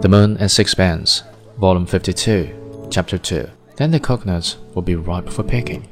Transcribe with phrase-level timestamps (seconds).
[0.00, 1.24] The Moon and Sixpence,
[1.58, 3.48] Volume 52, Chapter 2.
[3.74, 5.88] Then the coconuts would be ripe for picking,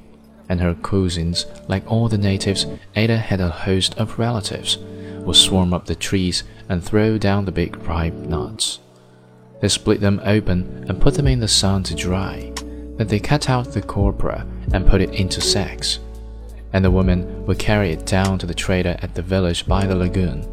[0.49, 2.67] and her cousins, like all the natives,
[2.97, 4.79] Ata had a host of relatives,
[5.25, 8.79] would swarm up the trees and throw down the big ripe nuts.
[9.61, 12.53] They split them open and put them in the sun to dry.
[12.97, 15.99] Then they cut out the copra and put it into sacks,
[16.73, 19.97] and the woman would carry it down to the trader at the village by the
[19.97, 20.47] lagoon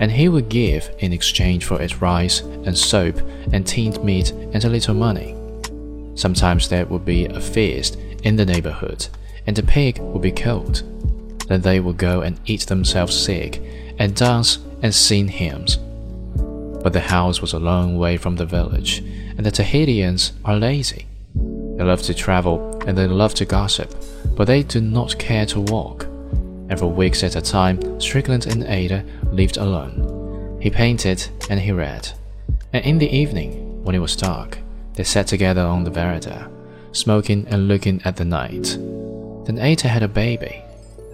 [0.00, 3.18] and he would give in exchange for it rice and soap
[3.52, 5.34] and tinned meat and a little money.
[6.14, 9.06] Sometimes there would be a feast in the neighborhood,
[9.46, 10.82] and the pig would be killed.
[11.48, 13.62] Then they would go and eat themselves sick,
[13.98, 15.76] and dance and sing hymns.
[16.82, 21.06] But the house was a long way from the village, and the Tahitians are lazy.
[21.34, 23.94] They love to travel and they love to gossip,
[24.34, 26.07] but they do not care to walk
[26.68, 30.58] and for weeks at a time, Strickland and Ata lived alone.
[30.60, 32.10] He painted and he read.
[32.72, 34.58] And in the evening, when it was dark,
[34.94, 36.50] they sat together on the veranda,
[36.92, 38.76] smoking and looking at the night.
[39.46, 40.62] Then Ata had a baby,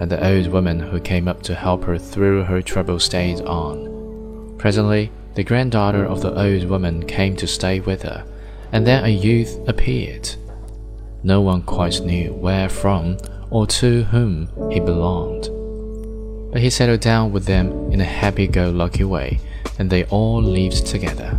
[0.00, 4.56] and the old woman who came up to help her through her trouble stayed on.
[4.58, 8.24] Presently, the granddaughter of the old woman came to stay with her,
[8.72, 10.30] and then a youth appeared.
[11.22, 13.18] No one quite knew where from
[13.50, 15.48] or to whom he belonged.
[16.54, 19.40] But he settled down with them in a happy go lucky way,
[19.80, 21.36] and they all lived together.